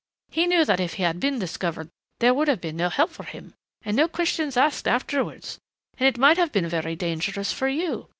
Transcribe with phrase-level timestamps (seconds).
[0.31, 1.89] He knew that if he had been discovered
[2.21, 3.53] there would have been no help for him
[3.83, 5.59] and no questions asked afterwards.
[5.99, 8.07] And it might have been very dangerous for you.